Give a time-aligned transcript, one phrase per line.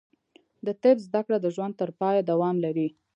[0.65, 2.87] د طب زده کړه د ژوند تر پایه دوام لري.